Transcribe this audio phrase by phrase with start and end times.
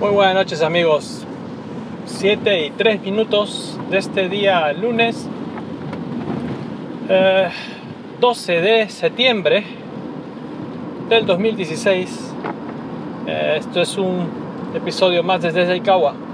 [0.00, 1.26] Muy buenas noches amigos.
[2.06, 5.28] 7 y 3 minutos de este día lunes
[7.08, 7.48] eh,
[8.20, 9.64] 12 de septiembre
[11.10, 12.34] del 2016.
[13.26, 14.28] Eh, esto es un
[14.74, 16.25] episodio más desde Saikawa.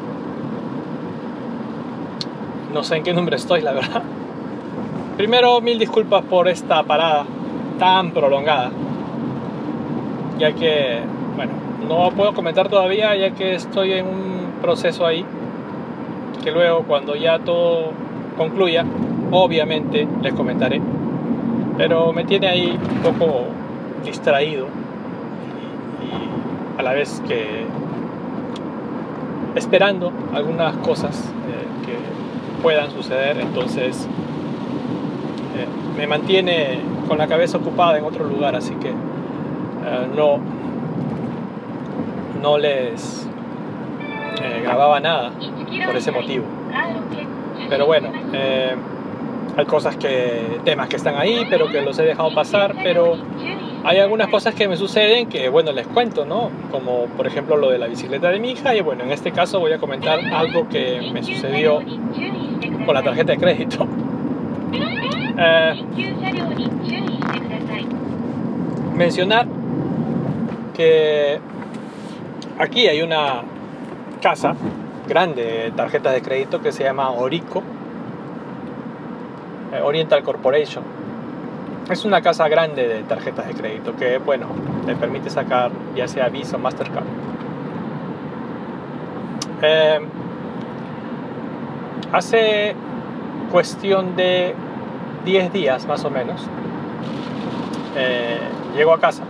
[2.72, 4.02] No sé en qué nombre estoy, la verdad.
[5.16, 7.26] Primero, mil disculpas por esta parada
[7.78, 8.70] tan prolongada.
[10.38, 11.00] Ya que,
[11.36, 11.52] bueno,
[11.86, 15.24] no puedo comentar todavía ya que estoy en un proceso ahí.
[16.42, 17.92] Que luego cuando ya todo
[18.38, 18.86] concluya,
[19.30, 20.80] obviamente les comentaré.
[21.76, 23.44] Pero me tiene ahí un poco
[24.04, 24.66] distraído
[26.02, 27.66] y, a la vez que
[29.54, 32.21] esperando algunas cosas eh, que
[32.62, 33.38] puedan suceder.
[33.38, 34.06] Entonces
[35.56, 40.38] eh, me mantiene con la cabeza ocupada en otro lugar, así que eh, no,
[42.40, 43.28] no les
[44.62, 45.32] grababa nada
[45.86, 46.44] por ese motivo.
[47.68, 48.08] Pero bueno,
[49.56, 53.16] hay cosas que, temas que están ahí, pero que los he dejado pasar, pero
[53.84, 56.50] hay algunas cosas que me suceden que, bueno, les cuento, ¿no?
[56.70, 59.58] Como por ejemplo lo de la bicicleta de mi hija y bueno, en este caso
[59.58, 61.80] voy a comentar algo que me sucedió
[62.84, 63.86] con la tarjeta de crédito.
[65.34, 65.74] Eh,
[68.94, 69.46] mencionar
[70.74, 71.40] que
[72.58, 73.42] aquí hay una
[74.20, 74.54] casa
[75.08, 77.62] grande de tarjetas de crédito que se llama Orico
[79.72, 80.84] eh, Oriental Corporation.
[81.90, 84.46] Es una casa grande de tarjetas de crédito que, bueno,
[84.86, 87.04] te permite sacar ya sea Visa o Mastercard.
[89.62, 90.00] Eh,
[92.12, 92.74] hace
[93.50, 94.54] cuestión de
[95.24, 96.46] 10 días más o menos,
[97.96, 98.38] eh,
[98.74, 99.22] llego a casa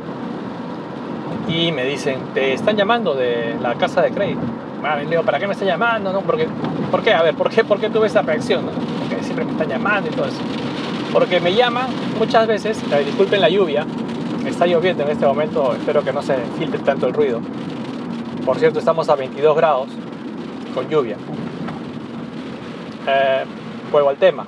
[1.48, 4.40] y me dicen, te están llamando de la casa de crédito.
[4.80, 6.12] Bueno, le digo, ¿para qué me están llamando?
[6.12, 6.48] No, porque,
[6.90, 7.14] ¿Por qué?
[7.14, 8.66] A ver, ¿por qué, por qué tuve esa reacción?
[8.98, 10.40] Porque siempre me están llamando y todo eso.
[11.12, 13.86] Porque me llaman muchas veces, disculpen la lluvia,
[14.46, 17.40] está lloviendo en este momento, espero que no se filtre tanto el ruido.
[18.46, 19.88] Por cierto, estamos a 22 grados
[20.74, 21.16] con lluvia.
[23.06, 23.44] Eh,
[23.90, 24.46] vuelvo al tema.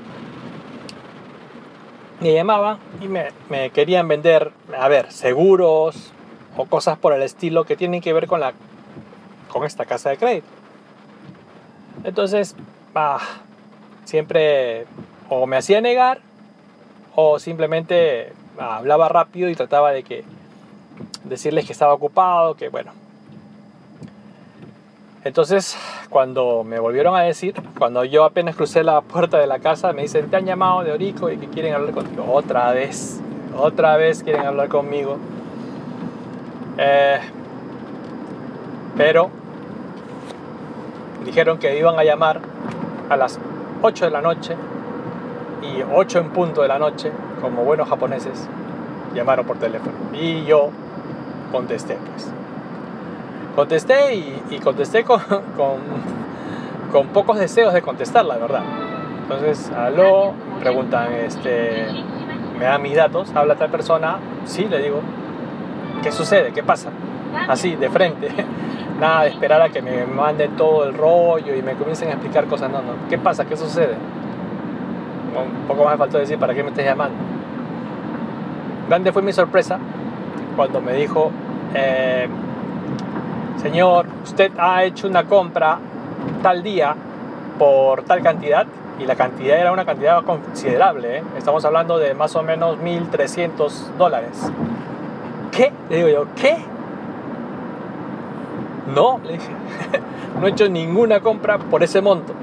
[2.21, 6.13] Me llamaban y me, querían vender, a ver, seguros
[6.57, 8.55] o cosas por el estilo que tienen que ver con la
[9.49, 10.47] con esta casa de crédito.
[12.03, 12.57] Entonces,
[14.05, 14.87] siempre
[15.29, 16.21] o me hacía negar
[17.15, 20.25] o simplemente hablaba rápido y trataba de que
[21.25, 22.93] decirles que estaba ocupado, que bueno.
[25.25, 25.79] Entonces,
[26.11, 30.03] cuando me volvieron a decir, cuando yo apenas crucé la puerta de la casa, me
[30.03, 32.27] dicen, te han llamado de Orico y que quieren hablar contigo.
[32.31, 33.21] Otra vez,
[33.57, 35.17] otra vez quieren hablar conmigo.
[36.77, 37.21] Eh,
[38.97, 39.31] pero
[41.25, 42.41] dijeron que iban a llamar
[43.09, 43.39] a las
[43.81, 44.57] 8 de la noche
[45.65, 47.11] y 8 en punto de la noche,
[47.41, 48.49] como buenos japoneses,
[49.15, 49.93] llamaron por teléfono.
[50.13, 50.71] Y yo
[51.53, 52.31] contesté, pues.
[53.55, 55.21] Contesté y, contesté con,
[56.93, 58.63] con, pocos deseos de contestar, la verdad.
[59.23, 61.87] Entonces, aló, preguntan, este,
[62.59, 65.01] me dan mis datos, habla tal persona, sí, le digo,
[66.03, 66.53] ¿qué sucede?
[66.53, 66.91] ¿Qué pasa?
[67.49, 68.29] Así, de frente.
[69.01, 72.47] Nada de esperar a que me manden todo el rollo y me comiencen a explicar
[72.47, 72.71] cosas.
[72.71, 73.09] No, no.
[73.09, 73.45] ¿Qué pasa?
[73.45, 73.97] ¿Qué sucede?
[75.41, 77.17] Un poco más me faltó decir, ¿para qué me estás llamando?
[78.89, 79.79] Grande fue mi sorpresa
[80.57, 81.31] cuando me dijo,
[81.75, 82.29] eh,
[83.61, 85.79] señor, usted ha hecho una compra
[86.43, 86.95] tal día
[87.59, 88.67] por tal cantidad
[89.01, 91.19] y la cantidad era una cantidad considerable.
[91.19, 91.23] ¿eh?
[91.37, 94.51] Estamos hablando de más o menos 1.300 dólares.
[95.51, 95.73] ¿Qué?
[95.89, 96.57] Le digo yo, ¿qué?
[98.95, 99.51] No, le dije,
[100.41, 102.35] no he hecho ninguna compra por ese monto.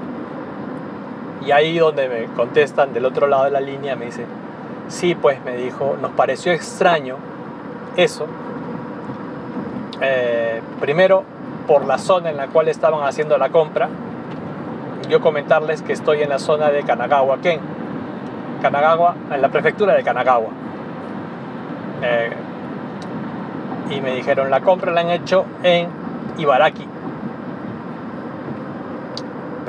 [1.44, 4.24] Y ahí donde me contestan del otro lado de la línea, me dice,
[4.88, 7.16] sí, pues me dijo, nos pareció extraño
[7.96, 8.26] eso.
[10.00, 11.24] Eh, primero,
[11.66, 13.88] por la zona en la cual estaban haciendo la compra.
[15.08, 17.60] Yo comentarles que estoy en la zona de Kanagawa, Ken.
[18.60, 20.48] Kanagawa, en la prefectura de Kanagawa.
[22.02, 22.30] Eh,
[23.90, 25.88] y me dijeron, la compra la han hecho en
[26.38, 26.91] Ibaraki.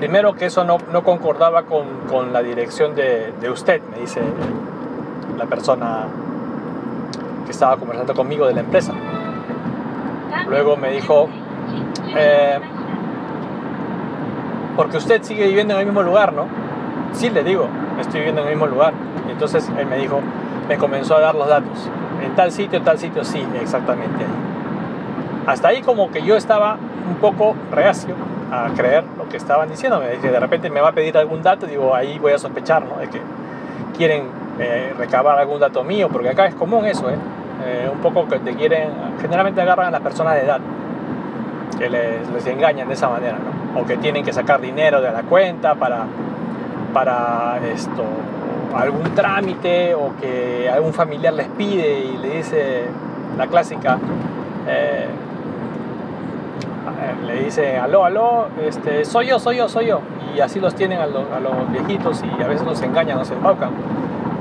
[0.04, 4.20] Primero que eso no, concordaba con, la dirección de, usted, me dice
[5.38, 6.08] la persona
[7.46, 8.92] que estaba conversando conmigo de la empresa.
[10.50, 11.30] Luego me dijo,
[12.18, 12.60] eh,
[14.76, 16.48] porque usted sigue viviendo en el mismo lugar, ¿no?
[17.14, 18.94] Sí, le digo, estoy viviendo en el mismo lugar.
[19.30, 20.20] Y entonces él me dijo,
[20.68, 21.90] me comenzó a dar los datos.
[22.22, 24.26] En tal sitio, en tal sitio, sí, exactamente.
[25.48, 26.76] Hasta ahí como que yo estaba
[27.08, 28.16] un poco reacio
[28.54, 30.08] a creer lo que estaban diciéndome.
[30.18, 32.98] De repente me va a pedir algún dato, digo, ahí voy a sospechar, ¿no?
[32.98, 33.22] De que
[33.98, 34.28] quieren
[34.60, 37.16] eh, recabar algún dato mío, porque acá es común eso, ¿eh?
[37.66, 37.90] ¿eh?
[37.92, 38.90] un poco que te quieren,
[39.22, 40.60] generalmente agarran a las personas de edad,
[41.78, 43.82] que les, les engañan de esa manera, ¿no?
[43.82, 46.06] O que tienen que sacar dinero de la cuenta para,
[46.94, 48.04] para esto,
[48.76, 52.86] algún trámite o que algún familiar les pide y le dice
[53.38, 53.98] la clásica,
[54.68, 55.08] eh,
[57.26, 60.02] le dice, aló, aló, este, soy yo, soy yo, soy yo.
[60.36, 61.26] Y así los tienen a, los,
[61.72, 63.72] viejitos y a veces los engañan, los embaucan.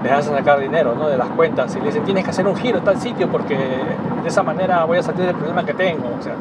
[0.03, 1.09] Les hacen sacar dinero ¿no?
[1.09, 3.57] de las cuentas y le dicen, tienes que hacer un giro en tal sitio porque
[3.57, 6.09] de esa manera voy a salir del problema que tengo.
[6.19, 6.35] O sea,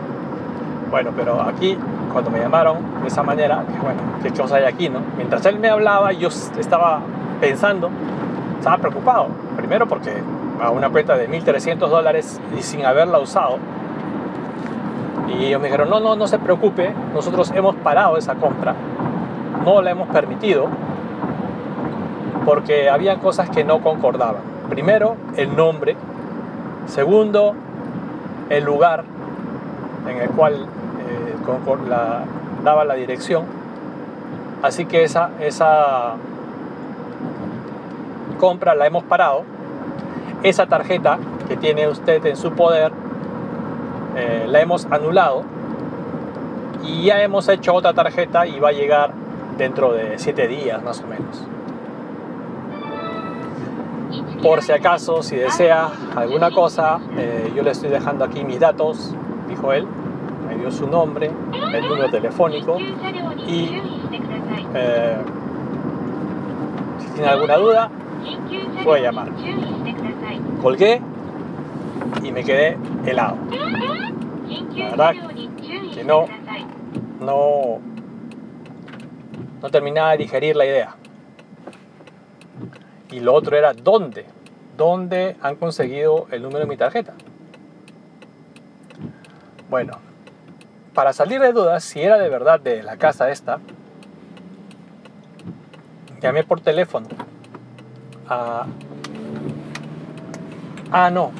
[0.89, 1.77] bueno, pero aquí,
[2.11, 4.89] cuando me llamaron de esa manera, que bueno, ¿qué cosa hay aquí?
[4.89, 4.99] No?
[5.15, 7.01] Mientras él me hablaba, yo estaba
[7.39, 7.89] pensando,
[8.57, 9.27] estaba preocupado.
[9.55, 10.11] Primero porque
[10.61, 13.57] a una cuenta de 1.300 dólares y sin haberla usado.
[15.39, 18.75] Y ellos me dijeron, no, no, no se preocupe, nosotros hemos parado esa compra,
[19.63, 20.67] no la hemos permitido,
[22.45, 24.41] porque había cosas que no concordaban.
[24.69, 25.95] Primero, el nombre.
[26.87, 27.53] Segundo,
[28.49, 29.03] el lugar
[30.07, 31.35] en el cual eh,
[32.63, 33.45] daba la dirección.
[34.61, 36.13] Así que esa, esa
[38.39, 39.43] compra la hemos parado.
[40.43, 42.91] Esa tarjeta que tiene usted en su poder
[44.15, 45.43] eh, la hemos anulado
[46.83, 49.13] y ya hemos hecho otra tarjeta y va a llegar
[49.57, 51.43] dentro de 7 días más o menos.
[54.41, 59.13] Por si acaso, si desea alguna cosa, eh, yo le estoy dejando aquí mis datos,
[59.47, 59.85] dijo él,
[60.47, 61.31] me dio su nombre,
[61.73, 62.77] el número telefónico
[63.47, 63.79] y
[64.73, 65.17] eh,
[66.99, 67.89] si tiene alguna duda,
[68.83, 69.29] puede llamar.
[70.61, 71.01] Colgué
[72.23, 73.37] y me quedé helado.
[75.94, 76.27] Que no,
[77.19, 77.80] no,
[79.62, 80.95] no terminaba de digerir la idea.
[83.09, 84.25] Y lo otro era dónde,
[84.77, 87.13] dónde han conseguido el número de mi tarjeta.
[89.69, 89.98] Bueno,
[90.94, 93.59] para salir de dudas, si era de verdad de la casa esta,
[96.21, 97.07] llamé por teléfono
[98.27, 98.68] a...
[100.92, 101.31] Ah, no.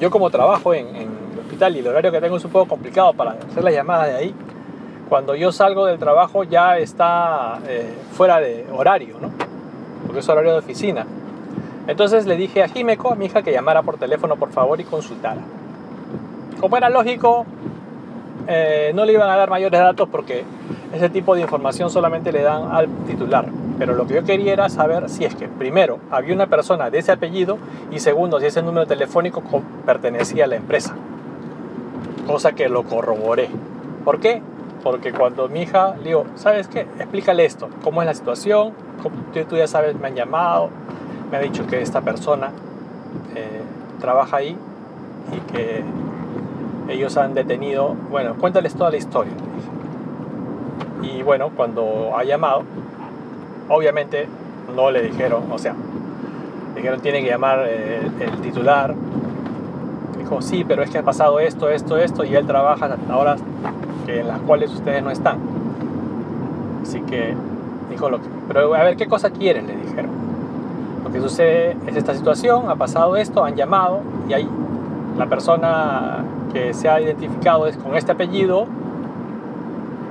[0.00, 1.08] Yo como trabajo en,
[1.54, 4.16] hospital y el horario que tengo es un poco complicado para hacer las llamadas de
[4.16, 4.34] ahí,
[5.08, 9.30] cuando yo salgo del trabajo ya está eh, fuera de horario, ¿no?
[10.04, 11.06] Porque es horario de oficina.
[11.86, 14.84] Entonces le dije a Jimeco, a mi hija, que llamara por teléfono por favor y
[14.84, 15.40] consultara.
[16.60, 17.46] Como era lógico,
[18.48, 20.44] eh, no le iban a dar mayores datos porque
[20.92, 23.46] ese tipo de información solamente le dan al titular.
[23.78, 26.98] Pero lo que yo quería era saber si es que, primero, había una persona de
[26.98, 27.58] ese apellido
[27.90, 29.42] y segundo, si ese número telefónico
[29.84, 30.94] pertenecía a la empresa.
[32.26, 33.48] Cosa que lo corroboré.
[34.04, 34.42] ¿Por qué?
[34.82, 36.80] Porque cuando mi hija le digo, ¿sabes qué?
[36.98, 38.72] Explícale esto, cómo es la situación,
[39.48, 40.68] tú, ya sabes, me han llamado,
[41.30, 42.50] me ha dicho que esta persona
[43.34, 43.62] eh,
[43.98, 44.56] trabaja ahí
[45.32, 45.82] y que
[46.88, 49.32] ellos han detenido, bueno, cuéntales toda la historia.
[51.02, 52.64] Y bueno, cuando ha llamado,
[53.68, 54.26] obviamente
[54.74, 55.74] no le dijeron, o sea,
[56.74, 58.94] dijeron tiene que llamar eh, el, titular.
[60.24, 63.42] Dijo, sí, pero es que ha pasado esto, esto, esto, y él trabaja a horas
[64.06, 65.36] en las cuales ustedes no están.
[66.82, 67.34] Así que
[67.90, 69.66] dijo lo que, pero a ver, ¿qué cosa quieren?
[69.66, 70.10] Le dijeron.
[71.04, 74.48] Lo que sucede es esta situación, ha pasado esto, han llamado y ahí
[75.18, 78.66] la persona que se ha identificado es con este apellido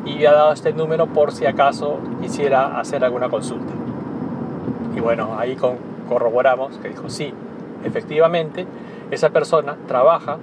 [0.05, 3.73] y ha dado este número por si acaso quisiera hacer alguna consulta.
[4.95, 5.57] Y bueno, ahí
[6.07, 7.33] corroboramos que dijo, sí,
[7.83, 8.67] efectivamente,
[9.13, 10.37] esa persona trabaja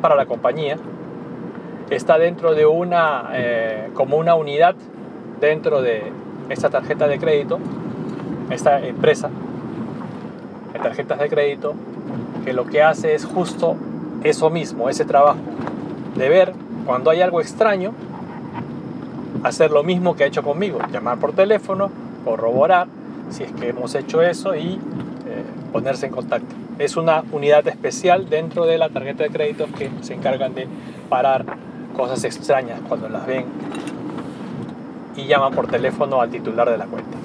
[0.00, 0.76] para la compañía,
[1.90, 4.74] está dentro de una, eh, como una unidad
[5.40, 6.12] dentro de
[6.48, 7.58] esta tarjeta de crédito,
[8.50, 9.30] esta empresa
[10.72, 11.74] de tarjetas de crédito,
[12.44, 13.76] que lo que hace es justo
[14.22, 15.38] eso mismo, ese trabajo,
[16.16, 16.52] de ver
[16.84, 17.92] cuando hay algo extraño,
[19.42, 21.90] hacer lo mismo que ha hecho conmigo, llamar por teléfono,
[22.24, 22.88] corroborar
[23.30, 24.74] si es que hemos hecho eso y
[25.26, 26.65] eh, ponerse en contacto.
[26.78, 30.68] Es una unidad especial dentro de la tarjeta de crédito que se encargan de
[31.08, 31.44] parar
[31.96, 33.46] cosas extrañas cuando las ven
[35.16, 37.16] y llaman por teléfono al titular de la cuenta.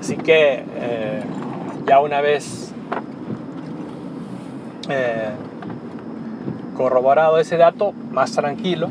[0.00, 1.22] Así que eh,
[1.86, 2.72] ya una vez
[4.88, 5.30] eh,
[6.76, 8.88] corroborado ese dato, más tranquilo.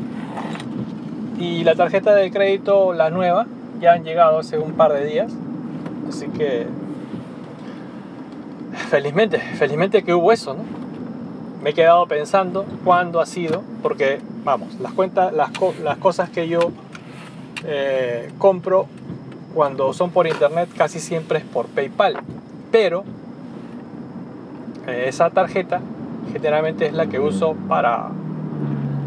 [1.38, 3.46] Y la tarjeta de crédito, la nueva,
[3.80, 5.32] ya han llegado hace un par de días.
[6.08, 6.66] Así que
[8.90, 10.64] felizmente, felizmente que hubo eso, ¿no?
[11.62, 15.50] Me he quedado pensando cuándo ha sido, porque vamos, las cuentas, las,
[15.98, 16.72] cosas que yo
[17.64, 18.86] eh, compro
[19.54, 22.16] cuando son por internet casi siempre es por PayPal,
[22.72, 23.04] pero
[24.88, 25.80] eh, esa tarjeta
[26.32, 28.08] generalmente es la que uso para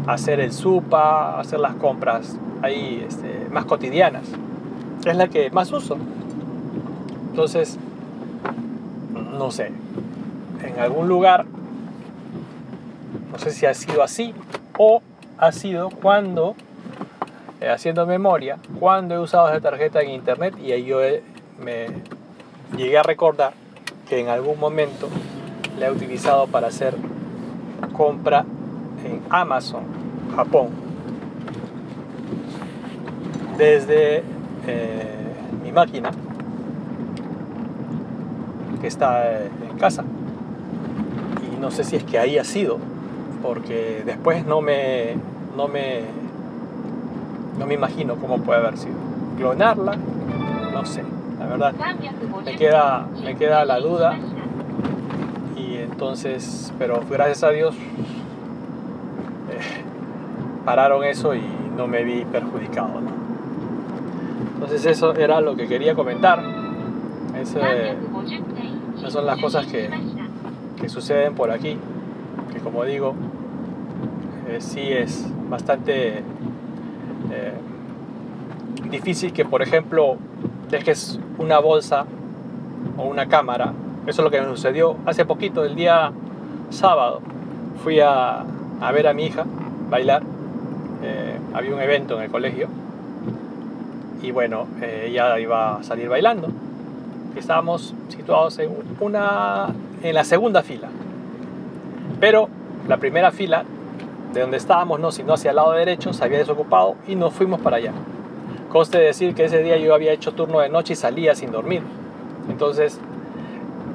[0.06, 4.24] hacer el supa, hacer las compras ahí este, más cotidianas.
[5.04, 5.98] Es la que más uso.
[7.30, 7.78] Entonces,
[9.38, 9.70] no sé,
[10.64, 11.44] en algún lugar,
[13.30, 14.34] no sé si ha sido así
[14.78, 15.02] o
[15.38, 16.54] ha sido cuando,
[17.60, 20.98] eh, haciendo memoria, cuando he usado esa tarjeta en internet y ahí yo
[21.58, 21.86] me
[22.76, 23.52] llegué a recordar
[24.08, 25.08] que en algún momento
[25.78, 26.94] la he utilizado para hacer
[27.92, 28.44] compra
[29.04, 29.84] en Amazon,
[30.34, 30.68] Japón.
[33.56, 34.22] Desde
[34.66, 35.14] eh,
[35.62, 36.10] mi máquina
[38.84, 40.04] que está en casa.
[41.42, 42.76] Y no sé si es que ahí ha sido,
[43.42, 45.14] porque después no me,
[45.56, 46.02] no me,
[47.58, 48.96] no me imagino cómo puede haber sido.
[49.38, 49.96] Clonarla,
[50.74, 51.02] no sé,
[51.38, 51.72] la verdad.
[52.44, 54.18] Me queda, me queda la duda.
[55.56, 57.74] Y entonces, pero gracias a Dios
[59.50, 59.82] eh,
[60.66, 61.42] pararon eso y
[61.74, 63.00] no me vi perjudicado.
[64.56, 66.42] Entonces eso era lo que quería comentar.
[67.40, 67.58] Ese,
[69.04, 69.90] esas son las cosas que,
[70.80, 71.76] que suceden por aquí,
[72.50, 73.14] que como digo,
[74.48, 76.20] eh, sí es bastante
[77.30, 77.52] eh,
[78.88, 80.16] difícil que, por ejemplo,
[80.70, 82.06] dejes una bolsa
[82.96, 83.74] o una cámara.
[84.06, 86.10] Eso es lo que me sucedió hace poquito, el día
[86.70, 87.20] sábado.
[87.82, 88.42] Fui a,
[88.80, 89.44] a ver a mi hija
[89.90, 90.22] bailar.
[91.02, 92.68] Eh, había un evento en el colegio.
[94.22, 96.48] Y bueno, ella iba a salir bailando
[97.40, 99.68] estábamos situados en, una,
[100.02, 100.88] en la segunda fila.
[102.20, 102.48] Pero
[102.88, 103.64] la primera fila,
[104.32, 107.60] de donde estábamos, no, sino hacia el lado derecho, se había desocupado y nos fuimos
[107.60, 107.92] para allá.
[108.70, 111.82] Conste decir que ese día yo había hecho turno de noche y salía sin dormir.
[112.48, 113.00] Entonces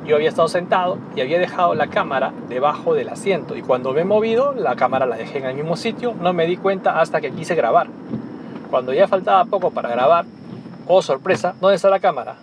[0.05, 3.55] yo había estado sentado y había dejado la cámara debajo del asiento.
[3.55, 6.15] Y cuando me he movido, la cámara la dejé en el mismo sitio.
[6.19, 7.87] No me di cuenta hasta que quise grabar.
[8.71, 10.25] Cuando ya faltaba poco para grabar,
[10.87, 12.37] oh sorpresa, ¿dónde está la cámara?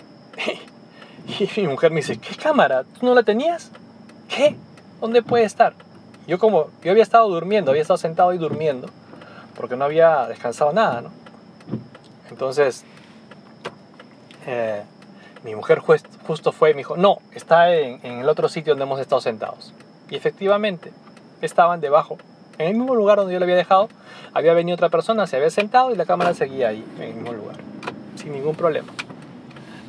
[1.56, 2.84] Y mi mujer me dice, ¿qué cámara?
[2.84, 3.70] ¿Tú no la tenías?
[4.28, 4.56] ¿Qué?
[5.00, 5.74] ¿Dónde puede estar?
[6.26, 8.88] Yo como, yo había estado durmiendo, había estado sentado y durmiendo,
[9.56, 11.10] porque no había descansado nada, ¿no?
[12.30, 12.84] Entonces,
[14.46, 14.82] eh,
[15.44, 18.98] mi mujer justo fue y me dijo, no, está en, el otro sitio donde hemos
[18.98, 19.72] estado sentados.
[20.10, 20.92] Y efectivamente,
[21.42, 22.18] estaban debajo,
[22.58, 23.88] en el mismo lugar donde yo la había dejado,
[24.34, 27.32] había venido otra persona, se había sentado y la cámara seguía ahí, en el mismo
[27.32, 27.56] lugar,
[28.16, 28.92] sin ningún problema.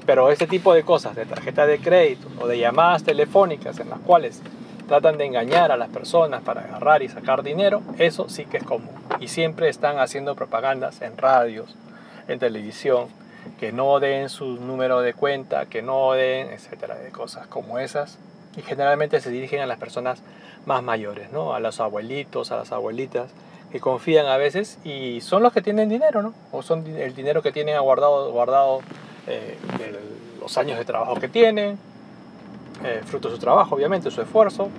[0.08, 4.00] Pero este tipo de cosas, de tarjeta de crédito o de llamadas telefónicas en las
[4.00, 4.42] cuales
[4.88, 8.64] tratan de engañar a las personas para agarrar y sacar dinero, eso sí que es
[8.64, 8.90] común.
[9.20, 11.76] Y siempre están haciendo propagandas en radios,
[12.30, 13.08] en televisión,
[13.60, 18.18] que no den su número de cuenta, que no den, etcétera, de cosas como esas.
[18.56, 20.24] Y generalmente se dirigen a las personas
[20.66, 21.54] más mayores, ¿no?
[21.54, 23.30] A los abuelitos, a las abuelitas,
[23.74, 26.34] que confían a veces y son los que tienen dinero, ¿no?
[26.54, 28.80] O son el dinero que tienen guardado, guardado
[29.28, 29.58] eh,
[30.40, 31.78] los años de trabajo que tienen,
[32.84, 34.70] eh, fruto de su trabajo, obviamente, su esfuerzo,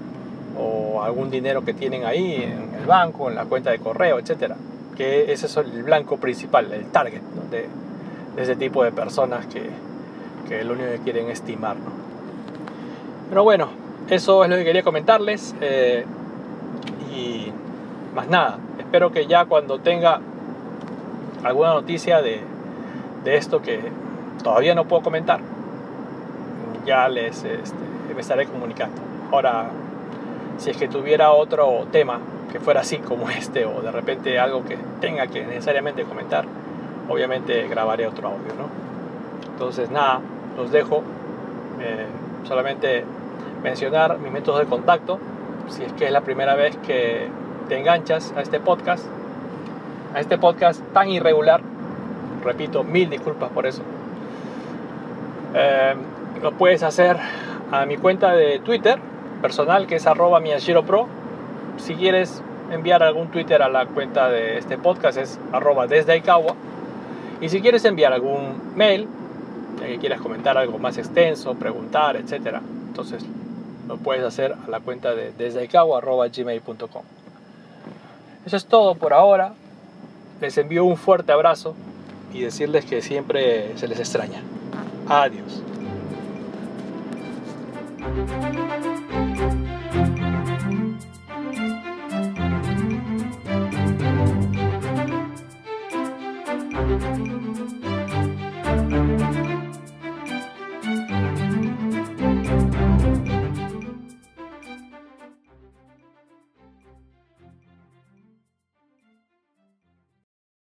[0.57, 4.57] o algún dinero que tienen ahí en el banco, en la cuenta de correo, etcétera.
[4.97, 7.67] Que ese es el blanco principal, el target de,
[8.37, 9.63] ese tipo de personas que,
[10.49, 11.77] que, lo único que quieren estimar.
[13.29, 13.69] Pero bueno,
[14.09, 15.55] eso es lo que quería comentarles.
[15.61, 16.05] Eh,
[17.15, 17.53] y
[18.15, 20.21] más nada, espero que ya cuando tenga
[21.45, 22.41] alguna noticia de,
[23.25, 23.81] de esto que
[24.43, 25.41] todavía no puedo comentar.
[26.85, 27.77] Ya les este,
[28.15, 29.01] me estaré comunicando.
[29.31, 29.71] Ahora,
[30.59, 32.19] si es que tuviera otro tema
[32.53, 36.45] que fuera así como este o de repente algo que tenga que necesariamente comentar,
[37.09, 38.69] obviamente grabaré otro audio, ¿no?
[39.53, 40.21] Entonces, nada,
[40.57, 41.03] los dejo.
[41.81, 42.07] Eh,
[42.45, 43.05] solamente
[43.63, 45.19] mencionar mis métodos de contacto.
[45.69, 47.29] Si es que es la primera vez que
[47.69, 49.05] te enganchas a este podcast,
[50.15, 51.61] a este podcast tan irregular,
[52.43, 53.83] repito, mil disculpas por eso.
[55.55, 55.95] Eh,
[56.43, 57.17] lo puedes hacer
[57.71, 58.99] a mi cuenta de Twitter
[59.41, 60.41] personal que es arroba.
[61.79, 66.55] Si quieres enviar algún Twitter a la cuenta de este podcast es arroba desde Aikawa.
[67.41, 69.09] Y si quieres enviar algún mail,
[69.79, 72.59] que quieras comentar algo más extenso, preguntar, etc.
[72.89, 73.25] Entonces
[73.87, 77.03] lo puedes hacer a la cuenta de desde gmail.com.
[78.45, 79.55] Eso es todo por ahora.
[80.41, 81.75] Les envío un fuerte abrazo
[82.33, 84.43] y decirles que siempre se les extraña.
[85.09, 85.63] Adiós.